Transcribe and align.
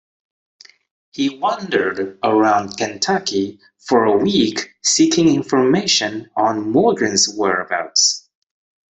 He 1.11 1.37
wandered 1.37 2.17
around 2.23 2.75
Kentucky 2.75 3.59
for 3.77 4.05
a 4.05 4.17
week 4.17 4.73
seeking 4.81 5.27
information 5.35 6.27
on 6.35 6.71
Morgan's 6.71 7.29
whereabouts. 7.31 8.27